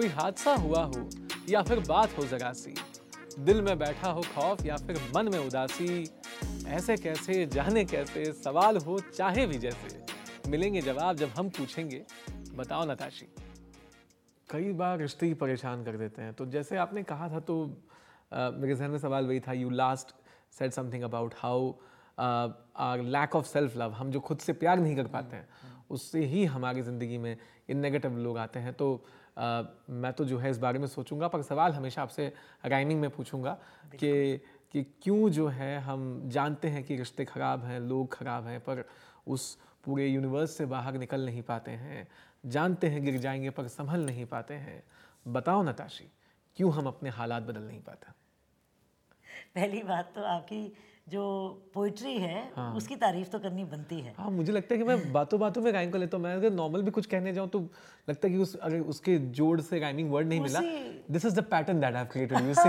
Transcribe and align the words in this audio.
कोई 0.00 0.08
हादसा 0.08 0.52
हुआ 0.56 0.82
हो 0.84 1.08
या 1.48 1.60
फिर 1.62 1.78
बात 1.78 2.16
हो 2.18 2.24
जरा 2.26 2.52
सी? 2.52 2.74
दिल 3.38 3.60
में 3.62 3.78
बैठा 3.78 4.10
हो 4.10 4.22
खौफ 4.34 4.64
या 4.66 4.76
फिर 4.76 5.00
मन 5.16 5.28
में 5.28 5.38
उदासी? 5.38 6.08
ऐसे 6.66 6.96
कैसे 6.96 7.44
जाने 7.46 7.84
कैसे 7.84 8.24
सवाल 8.32 8.76
हो 8.76 8.98
चाहे 9.08 9.46
भी 9.46 9.58
जैसे। 9.58 10.50
मिलेंगे 10.50 10.80
जवाब 10.80 11.16
जब 11.16 11.28
हम 11.28 11.48
पूछेंगे। 11.50 12.02
बताओ 12.56 12.84
नताशी। 12.84 13.28
कई 14.48 14.72
बार 14.72 14.98
रिश्ते 14.98 15.26
ही 15.26 15.34
परेशान 15.34 15.84
कर 15.84 15.96
देते 15.96 16.22
हैं। 16.22 16.32
तो 16.34 16.46
जैसे 16.46 16.76
आपने 16.78 17.02
कहा 17.02 17.28
था 17.28 17.40
तो 17.42 17.60
मेरे 18.32 18.74
जहन 18.74 18.90
में 18.90 18.98
सवाल 18.98 19.26
वही 19.26 19.40
था 19.40 19.52
you 19.52 19.70
last 19.70 20.16
said 20.58 20.70
something 20.72 21.02
about 21.02 21.34
how 21.38 21.72
our 22.18 23.02
lack 23.12 23.36
of 23.36 23.46
self 23.46 23.76
love 23.76 23.92
हम 23.92 24.10
जो 24.10 24.20
खुद 24.22 24.38
से 24.38 24.52
प्यार 24.54 24.78
नहीं 24.78 24.96
कर 24.96 25.06
पाते 25.08 25.36
हैं 25.36 25.48
उससे 25.90 26.24
ही 26.24 26.44
हमारी 26.46 26.82
ज़िंदगी 26.82 27.16
में 27.18 27.36
इन 27.68 27.78
नेगेटिव 27.78 28.16
लोग 28.18 28.38
आते 28.38 28.58
हैं। 28.58 28.72
तो 28.74 28.94
uh, 29.38 29.66
मैं 29.90 30.12
तो 30.12 30.24
जो 30.24 30.38
है 30.38 30.50
इस 30.50 30.58
बारे 30.58 30.78
में 30.78 30.86
सोचूँगा 30.86 31.28
पर 31.28 31.42
सवाल 31.42 31.72
हमेशा 31.72 32.02
आपसे 32.02 32.32
राइमिंग 32.66 33.00
में 33.00 33.10
पूछूँगा 33.10 33.58
कि 33.94 34.40
कि 34.72 34.82
क्यों 35.02 35.30
जो 35.30 35.48
है 35.48 35.80
हम 35.80 36.22
जानते 36.26 36.68
हैं 36.68 36.84
कि 36.84 36.96
रिश्ते 36.96 37.24
ख़राब 37.24 37.64
हैं 37.64 37.80
लोग 37.80 38.14
ख़राब 38.14 38.46
हैं 38.46 38.60
पर 38.60 38.84
उस 39.26 39.58
पूरे 39.84 40.06
यूनिवर्स 40.06 40.50
से 40.50 40.66
बाहर 40.66 40.94
निकल 40.94 41.24
नहीं 41.26 41.42
पाते 41.42 41.70
हैं। 41.70 42.08
जानते 42.46 42.88
हैं 42.88 43.04
गिर 43.04 43.18
जाएँगे 43.18 43.50
पर 43.50 43.68
संभल 43.68 44.00
नहीं 44.00 44.26
पाते 44.26 44.54
हैं। 44.54 44.82
बताओ 45.28 45.62
नताशी 45.62 46.12
क्यों 46.56 46.72
हम 46.72 46.86
अपने 46.86 47.10
हालात 47.10 47.42
बदल 47.42 47.62
नहीं 47.62 47.80
पाते? 47.80 48.19
पहली 49.56 49.82
बात 49.84 50.12
तो 50.14 50.22
आपकी 50.22 50.72
जो 51.08 51.22
पोइट्री 51.74 52.16
है 52.18 52.42
हाँ। 52.56 52.72
उसकी 52.76 52.96
तारीफ़ 52.96 53.28
तो 53.30 53.38
करनी 53.38 53.64
बनती 53.64 54.00
है। 54.00 54.12
हाँ 54.18 54.30
मुझे 54.30 54.52
लगता 54.52 54.74
है 54.74 54.78
कि 54.78 54.84
मैं 54.84 55.12
बातों 55.12 55.40
बातों 55.40 55.62
में 55.62 55.70
राइम 55.72 55.90
कर 55.90 55.98
लेता 55.98 56.16
हूँ। 56.16 56.24
मैं 56.24 56.34
अगर 56.34 56.52
नॉर्मल 56.52 56.82
भी 56.82 56.90
कुछ 56.90 57.06
कहने 57.06 57.32
जाऊँ 57.32 57.48
तो 57.48 57.60
लगता 58.08 58.26
है 58.26 58.32
कि 58.34 58.38
उस 58.38 58.54
अगर 58.56 58.80
उसके 58.92 59.16
जोड़ 59.38 59.60
से 59.60 59.78
राइमिंग 59.80 60.10
वर्ड 60.12 60.28
नहीं 60.28 60.40
मिला 60.40 60.60
this 61.10 61.24
is 61.24 61.40
the 61.40 61.44
pattern 61.50 61.80
that 61.80 61.94
I 61.94 62.00
have 62.00 62.08
created 62.12 62.46
you 62.48 62.54
say 62.54 62.68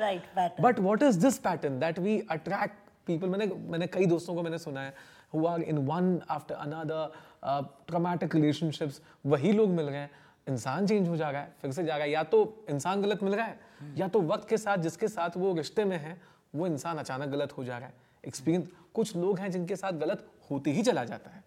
right 0.00 0.26
pattern 0.34 0.62
but 0.64 0.80
what 0.80 1.02
is 1.02 1.20
this 1.20 1.38
pattern 1.46 1.78
that 1.80 1.98
we 1.98 2.18
attract 2.30 2.76
people 3.06 3.28
मैंने 3.28 3.46
मैंने 3.70 3.86
कई 3.94 4.06
दोस्तों 4.06 4.34
को 4.34 4.42
मैंने 4.42 4.58
सुना 4.58 4.82
है 4.82 4.94
who 5.34 5.46
are 5.46 5.62
in 5.62 5.78
one 5.86 6.18
after 6.30 6.54
another 6.54 7.72
traumatic 7.88 8.34
relationships 8.34 9.00
वही 9.26 9.52
लोग 9.52 9.70
मिल 9.70 9.86
रहे 9.86 10.00
हैं। 10.00 10.10
इंसान 10.46 10.86
चेंज 10.86 11.08
हो 11.08 11.16
जा 11.16 11.30
रहा 11.30 11.42
है 11.42 11.54
फिर 11.60 11.72
से 11.72 11.84
जा 11.84 11.96
रहा 11.96 12.04
है। 12.04 12.10
या 12.10 12.22
तो 12.24 12.66
इंसान 12.70 13.02
गलत 13.02 13.22
मिल 13.22 13.34
रहा 13.34 13.46
है 13.46 13.94
या 13.96 14.08
तो 14.08 14.20
वक्त 14.22 14.48
के 14.48 14.58
साथ 14.58 14.78
जिसके 14.78 15.08
साथ 15.08 15.36
वो 15.36 15.54
रिश्ते 15.54 15.84
में 15.84 15.96
है 15.98 16.20
वो 16.54 16.66
इंसान 16.66 16.98
अचानक 16.98 17.28
गलत 17.28 17.56
हो 17.56 17.64
जा 17.64 17.78
रहा 17.78 17.88
है। 17.88 17.94
एक्सपीरियंस 18.24 18.68
कुछ 18.94 19.16
लोग 19.16 19.38
हैं 19.38 19.50
जिनके 19.50 19.76
साथ 19.76 19.92
गलत 20.00 20.26
होते 20.50 20.70
ही 20.70 20.82
चला 20.82 21.04
जाता 21.04 21.30
है। 21.30 21.42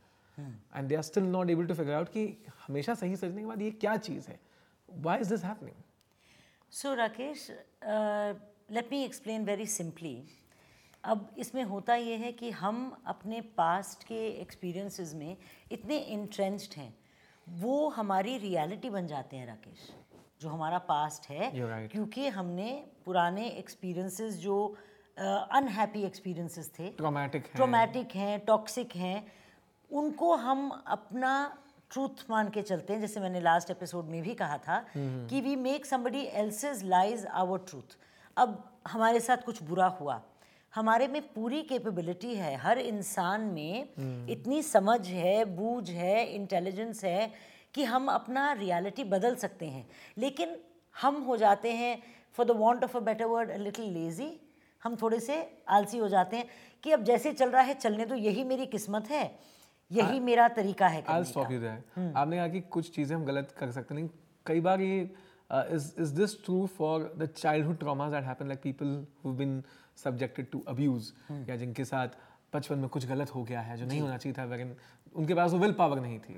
And 0.76 0.88
they 0.88 0.96
are 0.96 1.02
still 1.02 1.24
not 1.26 1.50
able 1.50 1.68
to 1.68 1.74
figure 1.74 1.94
out 1.94 2.10
कि 2.10 2.26
हमेशा 2.68 2.94
सही 2.96 3.16
सोचने 3.16 3.42
के 3.42 3.48
बाद 3.48 3.62
ये 3.62 3.72
क्या 3.74 3.96
चीज़ 4.00 4.28
है? 4.28 4.40
Why 4.90 5.20
is 5.20 5.30
this 5.30 5.44
happening 5.44 5.84
so 6.72 6.94
Rakesh 6.94 7.50
let 8.72 8.92
me 8.92 9.04
explain 9.04 9.46
very 9.46 9.66
simply 9.68 10.22
अब 11.04 11.30
इसमें 11.38 11.64
होता 11.64 11.96
ये 11.96 12.16
है 12.16 12.32
कि 12.32 12.50
हम 12.52 12.78
अपने 13.08 13.42
पास्ट 13.58 14.04
के 14.04 14.26
एक्सपीरियंसेस 14.42 15.14
में 15.16 15.38
इतने 15.72 15.98
इंट्रेंस्ड 15.98 16.74
हैं। 16.78 16.94
वो 17.48 17.90
हमारी 17.90 18.38
रियलिटी 18.38 18.90
बन 18.90 19.08
जाते 19.08 19.38
हैं 19.38 19.48
राकेश 19.48 19.90
जो 20.42 20.50
हमारा 20.50 20.78
पास्ट 20.78 21.30
है। 21.30 21.52
Right. 21.52 21.92
क्योंकि 21.92 22.28
हमने 22.28 22.70
पुराने 23.06 23.48
एक्सपीरियंसेस 23.50 24.34
जो 24.34 24.58
अनहैप्पी 25.18 26.00
uh, 26.00 26.06
एक्सपीरियंसेस 26.06 26.72
थे 26.80 26.90
ट्रॉमेटिक 26.90 27.46
है। 27.46 27.56
ट्रोमैटिक 27.56 28.16
हैं 28.16 28.40
टॉक्सिक 28.46 28.96
हैं 28.96 29.32
उनको 29.92 30.36
हम 30.36 30.70
अपना 30.88 31.34
ट्रूथ 31.92 32.30
मान 32.30 32.50
के 32.50 32.62
चलते 32.62 32.94
हैं। 32.94 33.00
जैसे 33.02 33.20
मैंने 33.20 33.42
लास्ट 33.42 33.72
एपिसोड 33.72 34.06
में 34.06 34.22
भी 34.22 34.34
कहा 34.34 34.58
था 34.58 34.86
कि 34.98 35.42
we 35.42 35.56
make 35.56 35.86
somebody 35.86 36.24
else's 36.42 36.84
lies 36.84 37.26
our 37.26 37.60
truth 37.60 37.98
अब 38.38 38.64
हमारे 38.88 39.20
साथ 39.20 39.38
कुछ 39.38 39.64
बुरा 39.64 39.88
हुआ 39.88 40.22
हमारे 40.74 41.08
में 41.08 41.22
पूरी 41.34 41.62
कैपेबिलिटी 41.64 42.34
है। 42.36 42.56
हर 42.58 42.80
इंसान 42.80 43.42
में 43.54 44.28
इतनी 44.30 44.62
समझ 44.64 45.08
है 45.08 45.44
बूझ 45.56 45.90
है 45.90 46.26
इंटेलिजेंस 46.26 47.04
है 47.04 47.32
कि 47.74 47.84
हम 47.84 48.08
अपना 48.12 48.52
रियलिटी 48.54 49.04
बदल 49.06 49.36
सकते 49.36 49.66
हैं। 49.66 49.88
लेकिन 50.18 50.56
हम 50.96 51.22
हो 51.24 51.38
जाते 51.38 51.72
हैं 51.74 51.98
for 52.38 52.46
the 52.46 52.52
want 52.58 52.84
of 52.84 52.98
a 52.98 53.00
better 53.02 53.26
word 53.26 53.52
little 53.58 53.92
lazy 53.94 54.30
हम 54.84 54.96
थोड़े 55.02 55.20
से 55.20 55.36
आलसी 55.70 55.98
हो 55.98 56.08
जाते 56.08 56.38
हैं 56.38 56.48
कि 56.84 56.92
अब 56.92 57.04
जैसे 57.04 57.34
चल 57.34 57.50
रहा 57.50 57.62
है 57.62 57.74
चलने 57.74 58.06
तो 58.06 58.16
यही 58.16 58.44
मेरी 58.44 58.66
किस्मत 58.66 59.10
है 59.12 59.24
यही 59.92 60.20
मेरा 60.20 60.48
तरीका 60.50 60.88
है 60.88 61.02
stop 61.02 61.52
you 61.52 61.60
there. 61.62 61.82
आपने 62.18 62.38
कहा 62.38 62.48
कि 62.48 62.62
कुछ 62.62 62.90
चीज़ें 62.96 63.16
हम 63.16 63.26
गलत 63.26 63.54
कर 63.60 63.72
सकते 63.72 63.96
नहीं 63.96 64.10
कई 64.46 64.60
बार 64.60 64.82
ये 64.82 65.00
is 65.52 66.14
this 66.16 66.36
true 66.46 66.66
for 66.78 67.12
the 67.18 67.30
childhood 67.38 67.78
traumas 67.80 68.12
that 68.12 68.24
happen 68.24 68.48
like 68.48 68.62
people 68.62 69.06
who 69.26 69.32
been 69.34 69.62
subjected 69.98 70.50
to 70.52 70.64
abuse 70.68 71.12
या 71.50 71.56
जिनके 71.56 71.86
साथ 71.86 72.18
बचपन 72.54 72.80
में 72.80 72.90
कुछ 72.90 73.06
गलत 73.06 73.34
हो 73.36 73.44
गया 73.44 73.62
है 73.62 73.78
जो 73.78 73.86
नहीं 73.86 74.02
होना 74.02 74.18
चाहिए 74.18 74.38
था 74.38 74.46
लेकिन 74.46 74.76
उनके 75.16 75.34
पास 75.34 75.52
वो 75.52 75.60
विल 75.60 75.74
पावर 75.74 76.00
नहीं 76.00 76.20
थी 76.20 76.38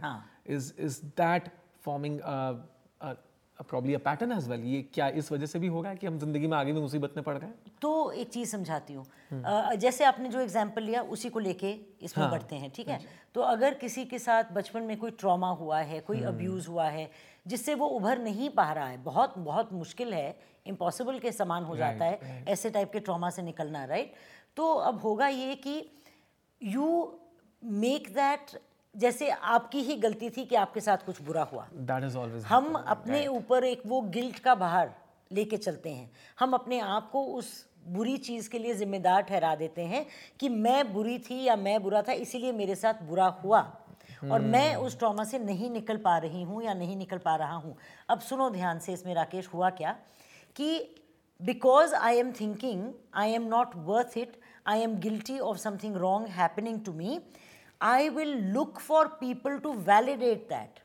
is 0.56 0.72
is 0.80 1.02
that 1.18 1.50
forming 1.84 2.20
probably 3.60 3.94
a 3.94 3.98
pattern 3.98 4.32
as 4.32 4.48
well 4.50 4.64
ये 4.64 4.82
क्या 4.94 5.08
इस 5.10 5.32
वजह 5.32 5.46
से 5.46 5.60
भी 5.60 5.68
हो 5.68 5.82
रहा 5.82 5.92
है 5.92 5.98
कि 5.98 6.08
हम 6.08 6.20
ज़िंदगी 6.20 6.48
में 6.48 6.58
आगे 6.58 6.74
में 6.74 6.82
मुसीबत 6.82 7.14
में 7.16 7.24
पड़ 7.24 7.38
रहे 7.38 7.50
हैं? 7.50 7.56
तो 7.82 8.12
एक 8.12 8.30
चीज़ 8.30 8.50
समझाती 8.50 8.94
हूँ। 8.94 9.06
uh, 9.06 9.76
जैसे 9.76 10.04
आपने 10.04 10.30
जो 10.30 10.40
एग्ज़ाम्पल 10.40 10.84
लिया 10.84 11.02
उसी 11.02 11.30
को 11.30 11.40
लेके 11.40 11.72
इसमें 12.02 12.24
हाँ, 12.26 12.32
बढ़ते 12.32 12.56
हैं 12.56 12.72
ठीक 12.72 12.88
है? 12.88 13.00
तो 13.34 13.42
अगर 13.42 13.74
किसी 13.74 14.06
के 14.06 14.20
साथ 14.20 14.44
बचपन 14.54 14.84
में 14.84 14.98
कोई 14.98 15.12
ट्रॉमा 15.12 15.50
हुआ 15.50 15.80
है 15.80 16.00
कोई 16.00 16.22
अब्यूज़ 16.24 16.68
हुआ 16.68 16.88
है 16.90 17.10
जिससे 17.48 17.76
वो 17.76 17.88
उभर 17.88 18.20
नहीं 18.20 18.50
पा 18.50 18.72
रहा 18.74 18.88
है 18.88 18.98
बहुत 19.04 19.38
बहुत 19.38 19.74
मुश्किल 19.74 20.14
है 20.14 20.40
इम्पॉसिबल 20.66 21.20
के 21.20 21.32
समान 21.32 21.64
हो 21.64 21.76
जाता 21.78 22.06
है 22.06 22.44
ऐसे 22.48 22.70
टाइप 22.70 22.92
के 22.92 23.00
ट्रॉमा 23.00 23.30
से 23.30 23.42
निकलना 23.42 23.86
राइट 23.86 24.14
तो 24.56 24.74
अब 24.74 25.00
होगा 25.02 25.28
ये 25.28 25.56
कि 25.56 25.92
यू 26.64 26.88
मेक 27.64 28.10
दैट 28.14 28.60
जैसे 28.96 29.30
आपकी 29.30 29.82
ही 29.82 29.96
गलती 29.98 30.30
थी 30.30 30.46
कि 30.46 30.56
आपके 30.56 30.82
साथ 30.82 31.06
कुछ 31.06 31.22
बुरा 31.22 31.44
हुआ। 31.44 31.68
दैट 31.74 32.04
इज़ 32.04 32.18
ऑलवेज 32.18 32.44
हम 32.44 32.74
अपने 32.76 33.26
ऊपर 33.28 33.64
एक 33.64 33.82
वो 33.86 34.02
गिल्ट 34.10 34.40
का 34.40 34.56
बाहर 34.56 34.92
लेके 35.32 35.58
चलते 35.58 35.90
हैं। 35.90 36.12
हम 36.40 36.54
अपने 36.54 36.80
आप 36.80 37.10
को 37.12 37.24
उस 37.24 37.52
बुरी 37.88 38.18
चीज़ 38.20 38.50
के 38.50 38.60
लिए 38.60 38.74
जिम्मेदार 38.76 39.22
ठहरा 39.22 39.56
देते 39.56 39.82
हैं 39.84 40.06
कि 40.40 40.50
मैं 40.50 40.94
बुरी 40.94 41.18
थी 41.20 41.44
या 41.44 41.56
मैं 41.56 41.82
बुरा 41.84 42.02
था 42.02 42.14
इसीलिए 42.14 42.52
मेरे 42.54 42.76
साथ 42.76 43.04
बुरा 43.04 43.28
हुआ। 43.44 43.62
और 44.24 44.42
मैं 44.44 44.76
उस 44.76 44.98
ट्रॉमा 45.00 45.24
से 45.24 45.40
नहीं 45.40 45.70
निकल 45.72 45.98
पा 45.98 46.18
रही 46.18 46.42
हूँ 46.44 46.64
या 46.64 46.74
नहीं 46.74 46.96
निकल 46.98 47.18
पा 47.18 47.36
रहा 47.36 47.56
हूँ। 47.56 47.76
अब 48.10 48.20
सुनो 48.20 48.50
ध्यान 48.50 48.80
से 48.80 48.94
इसमें 48.94 49.14
राकेश 49.16 49.48
हुआ 49.54 49.70
क्या 49.70 49.92
कि 50.56 50.96
because 51.40 51.94
I 51.96 52.18
am 52.18 52.32
thinking 52.32 52.84
I 53.16 53.32
am 53.32 53.44
not 53.48 53.76
worth 53.86 54.18
it 54.18 54.40
I 54.68 54.80
am 54.80 54.96
guilty 55.00 55.38
of 55.40 55.58
something 55.58 55.96
wrong 55.98 56.28
happening 56.30 56.84
to 56.86 56.94
me 56.94 57.20
I 57.82 58.10
will 58.10 58.38
look 58.54 58.80
for 58.80 59.08
people 59.20 59.58
to 59.58 59.74
validate 59.74 60.48
that 60.50 60.80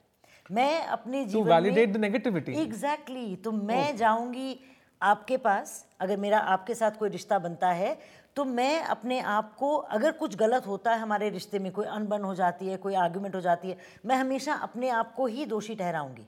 मैं 0.51 0.87
अपने 0.87 1.25
जीवन 1.25 1.49
वैलिडेट 1.49 1.93
द 1.93 1.97
नेगेटिविटी 1.97 2.53
एग्जैक्टली 2.53 3.37
तो 3.37 3.53
मैं 3.53 3.93
oh. 3.93 3.99
जाऊँगी 3.99 4.59
आपके 5.03 5.37
पास 5.37 5.87
अगर 6.01 6.17
मेरा 6.17 6.39
आपके 6.39 6.75
साथ 6.75 6.91
कोई 6.91 7.09
रिश्ता 7.09 7.39
बनता 7.39 7.71
है 7.73 7.97
तो 8.37 8.45
मैं 8.45 8.83
अपने 8.85 9.21
आप 9.21 9.55
को 9.55 9.75
अगर 9.97 10.13
कुछ 10.13 10.37
गलत 10.37 10.67
होता 10.67 10.93
है 10.95 10.99
हमारे 10.99 11.29
रिश्ते 11.31 11.59
में 11.59 11.71
कोई 11.73 11.87
अनबन 11.87 12.23
हो 12.23 12.35
जाती 12.35 12.69
है 12.69 12.77
कोई 12.77 12.95
आर्ग्यूमेंट 12.95 13.35
हो 13.35 13.41
जाती 13.41 13.69
है 13.69 13.77
मैं 14.07 14.17
हमेशा 14.17 14.55
अपने 14.63 14.89
आप 14.91 15.15
को 15.15 15.27
ही 15.27 15.47
दोषी 15.47 15.75
ठहराऊँगी 15.75 16.27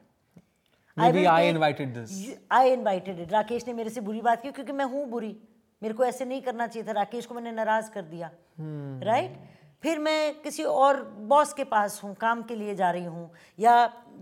आई 0.97 1.25
I 1.26 1.41
invited 1.53 1.91
this. 1.94 2.12
I 2.50 3.31
Rakesh 3.32 3.66
ने 3.66 3.72
मेरे 3.72 3.91
से 3.91 4.00
बुरी 4.00 4.21
बात 4.21 4.43
की 4.43 4.50
क्योंकि 4.50 4.72
मैं 4.72 4.84
हूँ 4.84 5.09
बुरी 5.10 5.37
मेरे 5.82 5.94
को 5.94 6.05
ऐसे 6.05 6.25
नहीं 6.25 6.43
करना 6.43 6.66
चाहिए 6.66 6.88
था 6.88 6.93
राकेश 6.93 7.26
को 7.26 7.34
मैंने 7.34 7.53
नाराज़ 7.53 7.91
कर 7.91 8.03
दिया 8.03 8.31
राइट 8.60 9.31
hmm. 9.31 9.34
right? 9.34 9.56
फिर 9.86 9.98
मैं 9.98 10.41
किसी 10.42 10.62
और 10.62 10.97
बॉस 11.31 11.52
के 11.52 11.64
पास 11.64 12.00
हूँ 12.05 12.14
काम 12.14 12.43
के 12.43 12.55
लिए 12.55 12.75
जा 12.75 12.90
रही 12.90 13.05
हूँ 13.05 13.31
या 13.58 13.75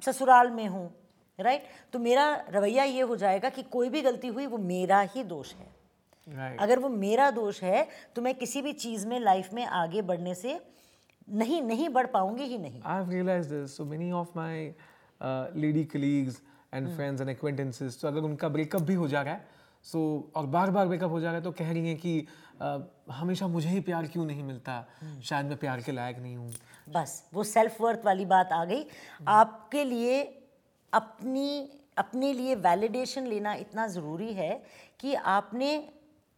ससुराल 0.07 0.51
में 0.51 0.67
हूँ 0.69 0.85
राइट 1.39 1.61
right? 1.61 1.93
तो 1.93 1.99
मेरा 1.99 2.27
रवैया 2.49 2.85
ये 2.85 3.01
हो 3.03 3.17
जाएगा 3.17 3.49
कि 3.49 3.63
कोई 3.71 3.89
भी 3.89 4.03
गलती 4.03 4.29
हुई 4.29 4.47
वो 4.47 4.59
मेरा 4.59 5.01
ही 5.15 5.25
दोष 5.25 5.55
है 5.55 5.67
right. 5.67 6.61
अगर 6.61 6.79
वो 6.79 6.89
मेरा 6.89 7.31
दोष 7.31 7.63
है 7.63 7.87
तो 8.17 8.23
मैं 8.23 8.35
किसी 8.35 8.63
भी 8.63 8.73
चीज़ 8.75 9.07
में 9.07 9.19
लाइफ 9.21 9.49
में 9.55 9.65
आगे 9.65 10.03
बढ़ने 10.03 10.35
से 10.35 10.61
नहीं 11.43 11.63
नहीं 11.63 11.89
बढ़ 11.89 12.07
पाऊँगी 12.11 12.45
ही 12.45 12.59
नहीं 12.59 12.83
I 12.83 12.97
have 12.97 13.11
realised 13.11 13.51
this 13.51 13.77
so 13.77 13.85
many 13.87 14.13
of 14.13 14.39
my 14.39 14.73
lady 15.57 15.85
colleagues 15.95 16.41
and 16.75 16.95
friends 16.97 17.21
and 17.21 17.31
acquaintances 17.31 18.01
तो 18.01 18.09
अगर 18.09 18.21
उनका 18.21 18.49
ब्रेकअप 18.49 18.83
भी 18.83 18.95
हो 18.95 19.09
जा 19.09 19.23
रहा 19.23 19.35
है 19.35 19.47
सो 19.85 19.99
so, 19.99 20.37
और 20.37 20.47
बार 20.47 20.71
बार 20.71 20.87
ब्रेकअप 20.87 21.11
हो 21.11 21.21
जा 21.21 21.29
रहा 21.29 21.37
है 21.37 21.45
तो 21.45 21.53
कह 21.53 21.73
रही 21.73 21.89
हैं 21.89 21.97
कि 21.99 22.19
आ, 22.21 22.44
हमेशा 23.11 23.47
मुझे 23.47 23.69
ही 23.69 23.81
प्यार 23.81 24.07
क्यों 24.07 24.27
नहीं 24.27 24.43
मिलता. 24.43 24.87
शायद 25.23 25.47
मैं 25.47 25.57
प्यार 25.57 25.81
के 25.81 25.93
लायक 25.93 26.19
नहीं 26.19 26.37
हूँ 26.37 26.53
बस 26.89 27.31
वो 27.35 27.45
सेल्फ 27.45 27.81
वर्थ 27.81 28.01
वाली 28.05 28.25
बात 28.25 28.53
आ 28.53 28.65
गई. 28.65 28.87
आपके 29.29 29.85
लिए 29.85 30.23
अपनी 30.93 31.71
अपने 31.99 32.33
लिए 32.33 32.55
वैलिडेशन 32.55 33.27
लेना 33.27 33.55
इतना 33.55 33.87
ज़रूरी 33.87 34.33
है 34.33 34.65
कि 35.01 35.15
आपने 35.15 35.89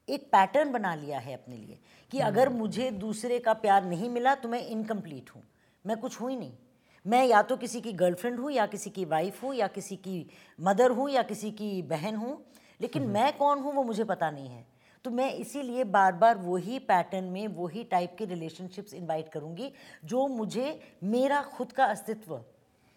एक 0.08 0.28
पैटर्न 0.32 0.72
बना 0.72 0.94
लिया 0.94 1.18
है 1.18 1.34
अपने 1.34 1.56
लिए 1.56 1.78
कि 2.10 2.18
hmm. 2.18 2.26
अगर 2.26 2.48
मुझे 2.48 2.90
दूसरे 2.90 3.38
का 3.38 3.52
प्यार 3.52 3.84
नहीं 3.84 4.10
मिला 4.10 4.34
तो 4.34 4.48
मैं 4.48 4.66
इनकम्प्लीट 4.66 5.30
हूँ 5.30 5.42
मैं 5.86 5.96
कुछ 5.96 6.20
हुई 6.20 6.36
नहीं 6.36 6.52
मैं 7.06 7.26
या 7.26 7.42
तो 7.42 7.56
किसी 7.56 7.80
की 7.80 7.92
गर्लफ्रेंड 7.92 8.40
हूँ 8.40 8.50
या 8.50 8.66
किसी 8.66 8.90
की 8.90 9.04
वाइफ 9.04 9.42
हूँ 9.42 9.54
या 9.54 9.66
किसी 9.66 9.96
की 9.96 10.30
मदर 10.60 10.90
हूँ 10.90 11.10
या 11.10 11.22
किसी 11.22 11.50
की 11.50 11.82
बहन 11.82 12.16
हूँ 12.16 12.44
लेकिन 12.80 13.02
मैं 13.02 13.36
कौन 13.36 13.58
हूँ 13.58 13.72
वो 13.72 13.82
मुझे 13.82 14.04
पता 14.04 14.30
नहीं 14.30 14.48
है 14.48 14.75
तो 15.06 15.10
मैं 15.10 15.32
इसीलिए 15.34 15.82
बार 15.86 16.12
बार 16.12 16.38
वही 16.38 16.78
पैटर्न 16.82 17.24
में 17.24 17.46
वही 17.48 17.82
टाइप 17.84 18.14
के 18.18 18.24
रिलेशनशिप्स 18.24 18.94
इनवाइट 18.94 19.28
करूँगी 19.28 19.70
जो 20.04 20.26
मुझे 20.28 20.80
मेरा 21.04 21.42
खुद 21.52 21.72
का 21.72 21.84
अस्तित्व 21.84 22.34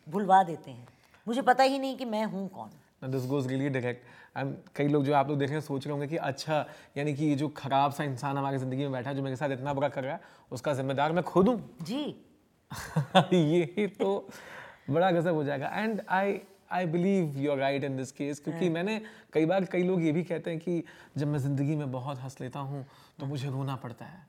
भुलवा 0.07 0.41
देते 0.43 0.71
हैं। 0.71 0.87
मुझे 1.27 1.41
पता 1.41 1.63
ही 1.63 1.79
नहीं 1.79 1.97
कि 1.97 2.05
मैं 2.05 2.23
हूँ 2.25 2.47
कौन। 2.49 3.11
This 3.11 3.25
goes 3.25 3.47
really 3.47 3.69
direct 3.69 4.37
and 4.37 4.55
कई 4.75 4.87
लोग 4.87 5.05
जो 5.05 5.13
आप 5.13 5.29
लोग 5.29 5.37
देख 5.39 5.49
रहे 5.49 5.57
हैं 5.57 5.61
सोच 5.61 5.85
रहे 5.85 5.91
होंगे 5.91 6.07
कि 6.07 6.17
अच्छा 6.17 6.65
यानी 6.97 7.13
कि 7.13 7.25
ये 7.25 7.35
जो 7.35 7.47
खराब 7.57 7.91
सा 7.91 8.03
इंसान 8.03 8.37
हमारी 8.37 8.57
ज़िंदगी 8.57 8.83
में 8.83 8.91
बैठा 8.91 9.09
है 9.09 9.15
जो 9.15 9.23
मेरे 9.23 9.35
साथ 9.35 9.49
इतना 9.51 9.73
बुरा 9.73 9.89
कर 9.89 10.03
रहा 10.03 10.13
है 10.13 10.21
उसका 10.51 10.73
जिम्मेदार 10.73 11.11
मैं 11.11 11.23
खुद 11.23 11.47
हूँ। 11.47 11.75
जी। 11.81 12.03
ये 13.33 13.87
तो 13.99 14.27
बड़ा 14.89 15.11
गजब 15.11 15.33
हो 15.35 15.43
जाएगा। 15.43 15.67
And 15.67 16.01
I 16.09 16.39
I 16.71 16.85
believe 16.85 17.37
you 17.37 17.51
are 17.51 17.57
right 17.57 17.83
in 17.83 17.97
this 17.97 18.11
case 18.11 18.39
क्योंकि 18.39 18.69
मैंने 18.69 19.01
कई 19.33 19.45
बार 19.45 19.65
कई 19.65 19.83
लोग 19.83 20.03
ये 20.03 20.11
भी 20.11 20.23
कहते 20.23 20.51
हैं 20.51 20.59
कि 20.59 20.83
जब 21.17 21.27
मैं 21.27 21.39
ज़िंदगी 21.39 21.75
में 21.75 21.91
बहुत 21.91 22.19
हंस 22.19 22.37
लेता 22.41 22.59
हूँ 22.59 22.85
तो 23.19 23.25
मुझे 23.25 23.49
रोना 23.49 23.75
पड़ता 23.75 24.05
है। 24.05 24.27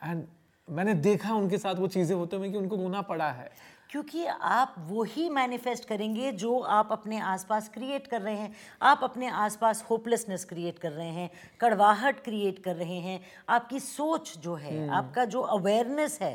एंड 0.00 0.24
मैंने 0.68 0.94
देखा 0.96 1.34
उनके 1.34 1.58
साथ 1.58 1.74
वो 1.74 1.88
चीज़ें 1.88 2.14
होते 2.16 2.36
हुए 2.36 2.50
कि 2.50 2.56
उनको 2.58 2.76
रोना 2.76 3.02
पड़ा 3.02 3.30
है। 3.30 3.50
क्योंकि 3.90 4.24
आप 4.26 4.74
वही 4.88 5.28
मैनिफेस्ट 5.30 5.84
करेंगे 5.88 6.30
जो 6.34 6.58
आप 6.60 6.88
अपने 6.92 7.18
आसपास 7.20 7.68
क्रिएट 7.74 8.06
कर 8.06 8.20
रहे 8.20 8.36
हैं। 8.36 8.52
आप 8.82 9.00
अपने 9.04 9.28
आसपास 9.28 9.84
होपलेसनेस 9.90 10.44
क्रिएट 10.44 10.78
कर 10.78 10.92
रहे 10.92 11.08
हैं 11.08 11.30
कड़वाहट 11.60 12.20
क्रिएट 12.20 12.58
कर 12.58 12.76
रहे 12.76 12.98
हैं। 13.00 13.20
आपकी 13.48 13.80
सोच 13.80 14.36
जो 14.38 14.54
है 14.56 14.88
आपका 14.90 15.24
जो 15.26 15.40
अवेयरनेस 15.40 16.18
है 16.22 16.34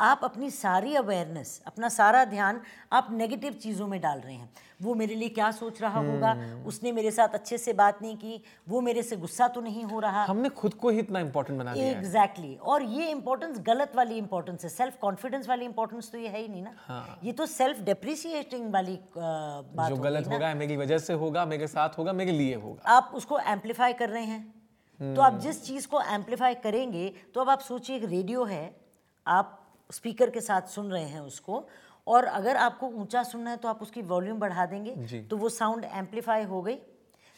आप 0.00 0.20
अपनी 0.24 0.50
सारी 0.50 0.94
अवेयरनेस 0.96 1.60
अपना 1.66 1.88
सारा 1.88 2.24
ध्यान 2.24 2.60
आप 2.92 3.08
नेगेटिव 3.12 3.52
चीज़ों 3.52 3.86
में 3.86 4.00
डाल 4.00 4.20
रहे 4.20 4.34
हैं। 4.34 4.48
वो 4.82 4.94
मेरे 4.94 5.14
लिए 5.14 5.28
क्या 5.28 5.50
सोच 5.52 5.80
रहा 5.82 6.00
होगा? 6.00 6.32
उसने 6.66 6.92
मेरे 6.92 7.10
साथ 7.10 7.34
अच्छे 7.34 7.58
से 7.58 7.72
बात 7.72 8.00
नहीं 8.02 8.16
की 8.16 8.42
वो 8.68 8.80
मेरे 8.80 9.02
से 9.02 9.16
गुस्सा 9.16 9.48
तो 9.48 9.60
नहीं 9.60 9.84
हो 9.84 10.00
रहा। 10.00 10.24
हमने 10.24 10.48
खुद 10.50 10.74
को 10.74 10.90
ही 10.90 10.98
इतना 10.98 11.20
इम्पोर्टेंट 11.20 11.58
बना 11.58 11.74
दिया 11.74 11.86
एग्जैक्टली 11.88 12.46
exactly. 12.46 12.68
और 12.68 12.82
ये 12.82 13.10
इंपॉर्टेंस 13.10 13.58
गलत 13.66 13.92
वाली 13.96 14.16
इंपॉर्टेंस 14.18 14.64
है। 14.64 14.70
सेल्फ 14.70 14.96
कॉन्फिडेंस 15.00 15.48
वाली 15.48 15.64
इंपॉर्टेंस 15.64 16.10
तो 16.12 16.18
ये 16.18 16.28
है 16.28 16.40
ही 16.40 16.48
नहीं 16.48 16.62
ना। 16.62 16.74
हाँ। 16.86 17.18
ये 17.24 17.32
तो 17.32 17.46
सेल्फ 17.48 17.80
डेप्रिसिएटिंग 17.82 18.72
वाली 18.72 18.98
बात 19.16 19.88
जो 19.88 19.96
गलत 19.98 20.28
होगा 20.28 20.54
मेरी 20.54 20.76
वजह 20.76 20.98
से 21.00 21.12
होगा 21.14 21.44
मेरे 21.46 21.66
साथ 21.68 21.98
होगा 21.98 22.12
मेरे 22.14 22.32
लिए 22.32 22.54
होगा। 22.56 22.90
आप 22.90 23.12
उसको 23.14 23.38
एम्पलीफाई 23.38 23.92
कर 23.92 24.08
रहे 24.08 24.24
हैं। 24.24 25.14
तो 25.14 25.22
आप 25.22 25.38
जिस 25.40 25.64
चीज़ 25.64 25.88
को 25.88 26.00
एम्पलीफाई 26.10 26.54
करेंगे 26.64 27.08
तो 27.34 27.40
अब 27.40 27.50
आप 27.50 27.60
सोचिए 27.62 27.96
एक 27.96 28.04
रेडियो 28.10 28.44
है 28.46 28.64
आप 29.26 29.56
स्पीकर 29.90 30.30
के 30.30 30.40
साथ 30.40 30.62
सुन 30.62 30.90
रहे 30.92 31.04
हैं 31.04 31.20
उसको 31.20 31.66
और 32.06 32.24
अगर 32.24 32.56
आपको 32.56 32.86
ऊँचा 32.86 33.22
सुनना 33.22 33.50
है 33.50 33.56
तो 33.56 33.68
आप 33.68 33.82
उसकी 33.82 34.02
वॉल्यूम 34.02 34.38
बढ़ा 34.38 34.66
देंगे 34.66 35.22
तो 35.22 35.36
वो 35.36 35.48
साउंड 35.48 35.84
एम्पलीफाई 35.84 36.44
हो 36.44 36.62
गई। 36.62 36.74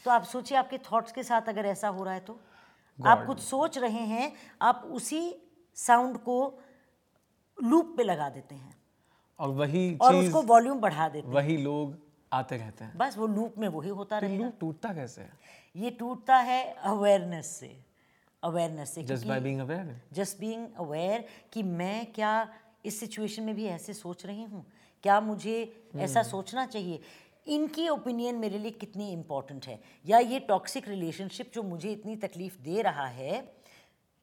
तो 0.05 0.11
आप 0.11 0.25
सोचिए 0.25 0.59
आपके 0.59 0.79
थॉट्स 0.79 1.13
के 1.13 1.23
साथ 1.23 1.49
अगर 1.49 1.67
ऐसा 1.67 1.89
हो 1.89 2.05
रहा 2.05 2.15
है 2.15 2.21
तो। 2.21 2.33
God. 2.33 3.07
आप 3.07 3.25
कुछ 3.27 3.41
सोच 3.41 3.79
रहे 3.79 4.05
हैं 4.07 4.33
आप 4.63 4.83
उसी 4.93 5.35
साउंड 5.77 6.19
को 6.19 6.37
लूप 7.63 7.95
पे 7.97 8.03
लगा 8.03 8.29
देते 8.31 8.55
हैं। 8.55 8.77
और 9.39 9.49
वही 9.49 9.99
और 10.03 10.15
उसको 10.15 10.43
वॉल्यूम 10.43 10.81
बढ़ा 10.81 11.09
देते 11.09 11.27
हैं। 11.29 11.35
वही 11.35 11.57
लोग 11.57 11.97
आते 12.33 12.57
रहते 12.57 12.85
हैं। 12.85 12.99
बस 12.99 13.17
वो 13.19 13.27
लूप 13.27 13.55
में 13.59 13.69
वही 13.69 13.91
होता 13.91 14.21
तो 14.21 14.27
रहेगा। 14.27 14.45
लूप 14.45 14.57
टूटता 14.61 14.93
कैसे 14.95 15.23
है? 15.23 15.33
ये 15.77 15.91
टूटता 15.91 16.37
है 16.37 16.75
अवेयरनेस 16.75 17.47
से। 17.47 17.92
अवेयरनेस 18.43 18.95
से 18.95 19.03
just 19.05 19.27
by 19.27 19.41
being 19.41 19.61
aware 19.61 19.97
just 20.13 20.39
being 20.41 20.67
aware 20.81 21.25
कि 21.53 21.63
मैं 21.63 22.13
क्या 22.13 22.49
इस 22.85 22.99
सिचुएशन 23.01 23.43
में 23.43 23.55
भी 23.55 23.67
ऐसे 23.67 23.95
सोच 23.95 24.25
रही 24.27 24.45
हूँ? 24.45 24.65
क्या 25.05 25.21
मुझे 25.21 25.57
ऐसा 25.97 26.23
सोचना 26.23 26.67
चाहिए? 26.67 27.01
इनकी 27.47 27.89
ओपिनियन 27.89 28.35
मेरे 28.35 28.59
लिए 28.59 28.71
कितनी 28.71 29.11
इम्पोर्टेंट 29.13 29.67
है? 29.67 29.79
या 30.07 30.19
ये 30.19 30.39
टॉक्सिक 30.41 30.89
रिलेशनशिप 30.89 31.51
जो 31.55 31.63
मुझे 31.63 31.93
इतनी 31.93 32.17
तकलीफ़ 32.19 32.59
दे 32.63 32.83
रहा 32.83 33.07
है 33.07 33.41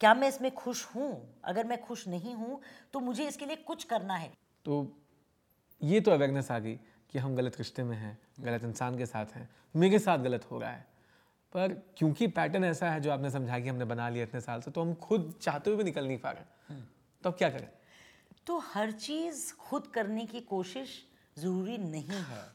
क्या 0.02 0.14
मैं 0.14 0.28
इसमें 0.28 0.54
खुश 0.56 0.86
हूँ? 0.96 1.40
अगर 1.46 1.68
मैं 1.68 1.82
खुश 1.82 2.08
नहीं 2.08 2.36
हूँ 2.36 2.60
तो 2.94 3.00
मुझे 3.00 3.28
इसके 3.28 3.46
लिए 3.46 3.56
कुछ 3.56 3.84
करना 3.84 4.16
है। 4.16 4.32
तो 4.66 4.86
ये 5.82 6.02
तो 6.02 6.12
अवेयरनेस 6.12 6.52
आ 6.52 6.60
गई 6.60 6.76
कि 7.14 7.20
हम 7.20 7.36
गलत 7.36 7.58
रिश्ते 7.58 7.84
में 7.84 7.96
हैं 7.98 8.18
गलत 8.40 8.64
इंसान 8.64 8.98
के 8.98 9.06
साथ 9.06 9.36
हैं 9.36 9.50
मेरे 9.76 10.00
साथ 10.00 10.20
गलत 10.20 10.46
हो 10.52 10.60
रहा 10.60 10.72
है। 10.72 10.86
पर 11.54 11.74
क्योंकि 11.98 12.28
पैटर्न 12.28 12.64
ऐसा 12.66 12.90
है 12.92 13.00
जो 13.02 13.12
आपने 13.12 13.30
समझा 13.32 13.60
कि 13.60 13.70
हमने 13.70 13.86
बना 13.86 14.10
लिया 14.10 14.24
इतने 14.24 14.42
साल 14.42 14.62
से 14.62 14.72
तो 14.72 14.82
हम 14.82 14.94
खुद 15.08 15.34
चाहते 15.42 15.70
हुए 15.70 15.78
भी 15.78 15.84
निकल 15.84 16.08
नहीं 16.08 16.18
पा 16.18 16.32
रहे 16.32 16.76
तो 17.24 17.30
अब 17.30 17.36
क्या 17.38 17.50
करें? 17.50 17.68
तो 18.48 18.58
हर 18.74 18.92
चीज़ 18.92 19.52
खुद 19.60 19.88
करने 19.94 20.26
की 20.26 20.40
कोशिश 20.50 21.04
ज़रूरी 21.40 21.78
नहीं 21.78 22.24
है। 22.30 22.48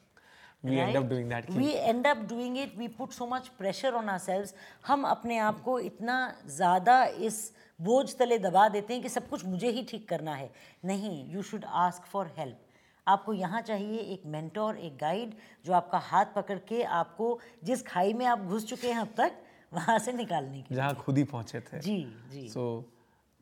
We 0.65 0.77
end 0.83 0.97
up 0.97 1.09
doing 1.09 1.27
that. 1.31 1.49
We 1.55 1.73
end 1.89 2.07
up 2.07 2.21
doing 2.29 2.55
it. 2.61 2.71
We 2.77 2.87
put 2.99 3.15
so 3.15 3.27
much 3.33 3.49
pressure 3.59 3.91
on 3.99 4.07
ourselves. 4.13 4.55
हम 4.87 5.03
अपने 5.07 5.39
आप 5.39 5.61
को 5.63 5.79
इतना 5.81 6.17
ज़्यादा 6.47 7.05
इस 7.27 7.41
बोझ 7.81 8.15
तले 8.19 8.39
दबा 8.39 8.69
देते 8.69 8.95
हैं 8.95 9.03
कि 9.03 9.09
सब 9.09 9.29
कुछ 9.29 9.45
मुझे 9.47 9.71
ही 9.71 9.83
ठीक 9.91 10.09
करना 10.09 10.35
है। 10.35 10.51
नहीं 10.85 11.13
you 11.33 11.43
should 11.43 11.65
ask 11.83 12.07
for 12.13 12.33
help 12.39 12.64
आपको 13.07 13.33
यहाँ 13.33 13.61
चाहिए 13.61 13.99
एक 14.13 14.23
मेंटोर 14.27 14.77
एक 14.79 14.97
गाइड 15.01 15.35
जो 15.65 15.73
आपका 15.73 15.99
हाथ 16.05 16.27
पकड़ 16.37 16.59
के 16.69 16.83
आपको 16.99 17.39
जिस 17.65 17.83
खाई 17.87 18.13
में 18.13 18.25
आप 18.27 18.41
घुस 18.41 18.67
चुके 18.69 18.93
हैं 18.93 19.01
अब 19.01 19.15
तक 19.17 19.33
वहाँ 19.73 19.99
से 19.99 20.13
निकालने 20.13 20.63
की 20.63 20.75
जहाँ 20.75 20.95
खुद 20.95 21.19
ही 21.19 21.25
पहुँचे 21.25 21.61
थे। 21.61 21.79
जी 21.81 21.97
जी। 22.31 22.49
सो 22.49 22.65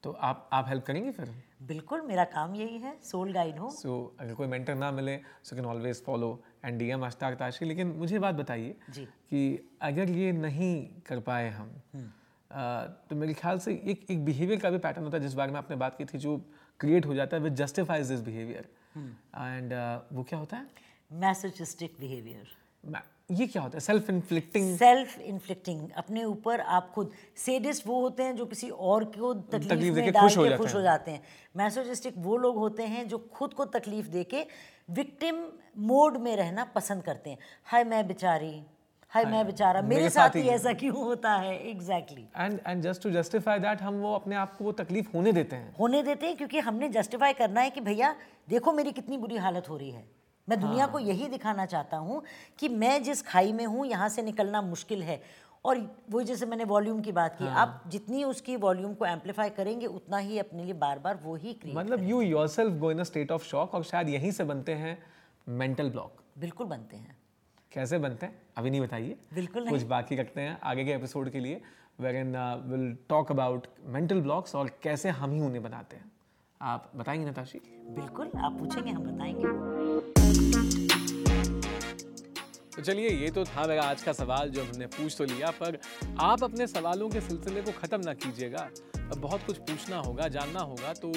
तो 0.04 0.10
आप 0.20 0.48
आप 0.52 0.68
हेल्प 0.68 0.84
करेंगे 0.84 1.10
फिर? 1.10 1.34
बिल्कुल 1.62 2.00
मेरा 2.02 2.24
काम 2.24 2.54
यही 2.54 2.78
है 2.78 2.96
सोल 3.04 3.32
गाइड 3.32 3.58
हो। 3.58 3.68
सो 3.70 3.92
अगर 4.20 4.34
कोई 4.34 4.46
मेंटर 4.46 4.74
ना 4.74 4.90
मिले 4.92 5.16
so 5.44 5.56
can 5.56 5.64
always 5.64 6.02
follow 6.04 6.38
and 6.64 6.78
D 6.78 6.88
M 6.90 7.06
Ashtak 7.06 7.34
Tashi 7.38 7.64
लेकिन 7.64 7.94
मुझे 7.98 8.18
बात 8.18 8.34
बताइए 8.34 8.74
जी। 8.90 9.04
कि 9.04 9.76
अगर 9.82 10.10
ये 10.10 10.32
नहीं 10.32 10.74
कर 11.06 11.20
पाए 11.20 11.48
हम 11.50 11.70
आ, 11.94 12.00
तो 12.52 13.16
मेरे 13.16 13.34
ख्याल 13.34 13.58
से 13.58 13.72
एक 13.84 14.06
एक 14.10 14.24
बिहेवियर 14.24 14.60
का 14.60 14.70
भी 14.70 14.78
पैटर्न 14.78 15.04
होता 15.04 15.16
है 15.16 15.22
जिस 15.22 15.34
बारे 15.34 15.52
में 15.52 15.58
आपने 15.58 15.76
बात 15.76 15.94
की 15.98 16.04
थी 16.04 16.18
जो 16.18 16.36
क्रिएट 16.80 17.06
हो 17.06 17.14
जाता 17.14 17.36
है 17.36 17.42
which 17.42 17.52
justifies 17.52 18.08
this 18.08 18.20
behaviour 18.20 18.68
and 18.96 19.72
वो 20.12 20.22
क्या 20.22 20.38
होता 20.38 20.56
है? 20.56 20.66
मैसोचिस्टिक 21.12 21.96
बिहेवियर 22.00 23.00
ये 23.30 23.46
क्या 23.46 23.62
होता 23.62 23.76
है? 23.76 23.80
सेल्फ 23.80 24.08
इन्फ्लिक्टिंग 24.10 24.76
सेल्फ 24.78 25.18
इन्फ्लिक्टिंग 25.20 25.90
अपने 25.96 26.24
ऊपर 26.24 26.60
आप 26.60 26.90
खुद 26.94 27.12
सेडिस्ट 27.36 27.86
वो 27.86 28.00
होते 28.00 28.22
हैं 28.22 28.34
जो 28.36 28.46
किसी 28.46 28.68
और 28.70 29.04
को 29.04 29.32
तकलीफ़ 29.34 29.68
तकलीफ़ 29.68 29.94
में 29.94 30.12
डाल 30.12 30.22
खुश 30.22 30.36
के 30.36 30.56
खुश 30.56 30.72
हो 30.74 30.78
हैं। 30.78 30.84
जाते 30.84 31.10
हैं। 31.10 31.22
मैसोजिस्टिक 31.56 32.14
वो 32.18 32.36
लोग 32.36 32.56
होते 32.56 32.86
हैं 32.86 33.06
जो 33.08 33.18
खुद 33.32 33.54
को 33.54 33.64
तकलीफ़ 33.76 34.08
देके 34.08 34.44
विक्टिम 34.90 35.42
मोड 35.78 36.16
में 36.16 36.34
रहना 36.36 36.64
पसंद 36.74 37.02
करते 37.02 37.30
हैं। 37.30 37.38
हाय 37.64 37.84
मैं 37.84 38.06
बेचारी 38.08 38.54
हाय 39.12 39.24
मैं 39.24 39.44
बेचारा 39.46 39.80
मेरे 39.82 40.08
साथ 40.10 40.36
ही 40.36 40.40
ही 40.42 40.48
ऐसा 40.48 40.72
क्यों 40.72 40.94
होता 40.96 41.30
है? 41.32 41.56
Exactly 41.70 42.22
and 42.36 42.58
and 42.66 42.82
just 42.82 43.02
to 43.02 43.10
justify 43.10 43.58
that 43.58 43.82
हम 43.82 43.94
वो 43.94 44.14
अपने 44.14 44.36
आप 44.36 44.56
को 44.56 44.64
वो 44.64 44.72
तकलीफ़ 44.72 45.08
होने 45.14 45.32
देते 45.32 45.56
हैं। 45.56 45.74
होने 45.76 46.02
देते 46.02 46.26
हैं 46.26 46.36
क्योंकि 46.36 46.58
हमने 46.58 46.88
जस्टिफाई 46.88 47.32
करना 47.32 47.60
है 47.60 47.70
कि 47.70 47.80
भैया 47.80 48.14
देखो 48.48 48.72
मेरी 48.72 48.92
कितनी 48.92 49.18
बुरी 49.18 49.36
हालत 49.36 49.68
हो 49.68 49.76
रही 49.76 49.90
है। 49.90 50.04
मैं 50.48 50.60
दुनिया 50.60 50.86
को 50.86 50.98
यही 50.98 51.28
दिखाना 51.28 51.66
चाहता 51.66 51.96
हूँ 51.96 52.22
कि 52.58 52.68
मैं 52.68 53.02
जिस 53.02 53.22
खाई 53.22 53.52
में 53.52 53.64
हूँ 53.66 53.86
यहाँ 53.86 54.08
से 54.08 54.22
निकलना 54.22 54.62
मुश्किल 54.62 55.02
है। 55.02 55.20
और 55.64 55.86
वो 56.10 56.22
जैसे 56.22 56.46
मैंने 56.46 56.64
वॉल्यूम 56.64 57.00
की 57.00 57.12
बात 57.12 57.36
की 57.38 57.44
हाँ. 57.44 57.60
आप 57.62 57.82
जितनी 57.88 58.24
उसकी 58.24 58.56
वॉल्यूम 58.58 58.94
को 58.94 59.06
एम्पलीफाई 59.06 59.50
करेंगे 59.50 59.86
उतना 59.88 60.18
ही 60.18 60.38
अपने 60.38 60.64
लिए 60.64 60.74
बार 60.80 60.98
बार 60.98 61.20
वो 61.24 61.34
ही 61.36 61.56
मतलब 61.66 62.08
you 62.08 62.20
yourself 62.48 62.78
go 62.78 62.90
in 62.90 63.04
state 63.04 63.32
of 63.32 63.44
shock 63.46 63.74
और 63.74 63.84
शायद 63.84 64.08
यहीं 64.08 64.30
से 64.30 64.44
बनते 64.44 64.74
हैं 64.74 64.98
मेंटल 65.48 65.90
ब्लॉक 65.90 66.22
बिल्कुल 66.38 66.66
बनते 66.66 66.96
हैं। 66.96 67.16
कैसे 67.74 67.98
बनते 67.98 68.26
हैं 68.26 68.40
अभी 68.56 68.70
नहीं 68.70 68.80
बताइए। 68.80 69.16
बिल्कुल 69.34 69.68
कुछ 69.68 69.82
बाकी 69.82 70.16
रखते 70.16 70.40
हैं 70.40 70.58
आगे 70.62 70.84
के 70.84 70.92
एपिसोड 70.92 71.30
के 71.30 71.40
लिए 71.40 71.60
where 72.00 72.16
in 72.16 72.36
will 72.66 72.96
talk 73.08 73.30
about 73.30 73.66
mental 73.86 74.20
blocks 74.20 74.54
और 74.54 74.70
कैसे 74.82 75.08
हम 75.10 75.32
ही 75.32 75.40
उन्हें 75.40 75.62
बनाते 75.62 75.96
हैं। 75.96 76.10
आप 76.60 76.90
बताएँगे 76.96 77.24
नताशी? 77.26 77.58
बिल्कुल 77.90 78.30
आप 78.38 78.58
पूछेंगे 78.58 78.90
हम 78.90 79.02
बताएँगे। 79.02 79.70
तो 82.76 82.82
चलिए 82.82 83.08
ये 83.08 83.30
तो 83.30 83.44
था 83.44 83.66
मेरा 83.66 83.82
आज 83.82 84.02
का 84.02 84.12
सवाल 84.12 84.50
जो 84.50 84.62
हमने 84.64 84.86
पूछ 84.86 85.14
तो 85.18 85.24
लिया 85.24 85.50
पर 85.50 85.78
आप 86.20 86.44
अपने 86.44 86.66
सवालों 86.66 87.08
के 87.10 87.20
सिलसिले 87.20 87.62
को 87.62 87.72
ख़त्म 87.72 88.00
ना 88.00 88.14
कीजिएगा। 88.14 88.68
अब 88.96 89.18
बहुत 89.18 89.46
कुछ 89.46 89.58
पूछना 89.60 89.96
होगा 89.98 90.28
जानना 90.28 90.60
होगा 90.60 90.92
तो 90.92 91.12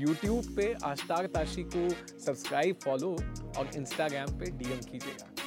YouTube 0.00 0.56
पे 0.56 0.72
आश्तार 0.84 1.26
ताशी 1.26 1.62
को 1.76 1.88
सब्सक्राइब 2.18 2.76
फॉलो 2.84 3.12
और 3.58 3.70
Instagram 3.76 4.30
पे 4.32 4.50
डीएम 4.50 4.80
कीजिएगा। 4.80 5.39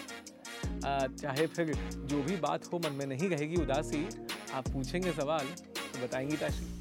चाहे 0.86 1.48
फिर 1.48 1.74
जो 2.06 2.22
भी 2.24 2.36
बात 2.38 2.72
हो, 2.74 2.80
मन 2.80 2.92
में 2.92 3.06
नहीं 3.06 3.30
रहेगी 3.30 3.62
उदासी, 3.62 4.08
आप 4.54 4.68
पूछेंगे 4.70 5.12
सवाल 5.12 5.46
तो 5.48 6.06
बताएँगी 6.06 6.38
ताशी। 6.38 6.73